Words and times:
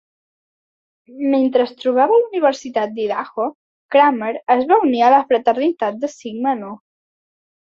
Mentre 1.33 1.65
es 1.69 1.73
trobava 1.83 2.15
a 2.15 2.21
la 2.21 2.29
Universitat 2.31 2.95
d'Idaho, 2.95 3.47
Kramer 3.97 4.33
es 4.57 4.67
va 4.73 4.81
unir 4.89 5.05
a 5.05 5.13
la 5.17 5.23
fraternitat 5.29 6.01
de 6.07 6.11
Sigma 6.15 6.57
Nu. 6.65 6.75